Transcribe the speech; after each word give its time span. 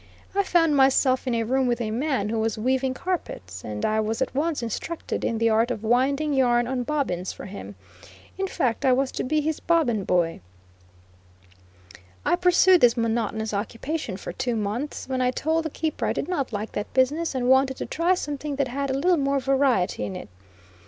I 0.33 0.41
found 0.41 0.75
myself 0.75 1.27
in 1.27 1.35
a 1.35 1.43
room 1.43 1.67
with 1.67 1.79
a 1.79 1.91
man 1.91 2.29
who 2.29 2.39
was 2.39 2.57
weaving 2.57 2.95
carpets, 2.95 3.63
and 3.63 3.85
I 3.85 3.99
was 3.99 4.19
at 4.19 4.33
once 4.33 4.63
instructed 4.63 5.23
in 5.23 5.37
the 5.37 5.51
art 5.51 5.69
of 5.69 5.83
winding 5.83 6.33
yarn 6.33 6.65
on 6.65 6.81
bobbins 6.81 7.31
for 7.31 7.45
him 7.45 7.75
in 8.35 8.47
fact, 8.47 8.83
I 8.83 8.93
was 8.93 9.11
to 9.11 9.23
be 9.23 9.41
his 9.41 9.59
"bobbin 9.59 10.03
boy." 10.03 10.41
I 12.25 12.35
pursued 12.35 12.81
this 12.81 12.97
monotonous 12.97 13.53
occupation 13.53 14.17
for 14.17 14.33
two 14.33 14.55
months, 14.55 15.07
when 15.07 15.21
I 15.21 15.29
told 15.29 15.65
the 15.65 15.69
keeper 15.69 16.07
I 16.07 16.13
did 16.13 16.27
not 16.27 16.51
like 16.51 16.71
that 16.71 16.91
business, 16.95 17.35
and 17.35 17.47
wanted 17.47 17.77
to 17.77 17.85
try 17.85 18.15
something 18.15 18.55
that 18.55 18.69
had 18.69 18.89
a 18.89 18.95
little 18.95 19.17
more 19.17 19.39
variety 19.39 20.03
in 20.03 20.15
it. 20.15 20.29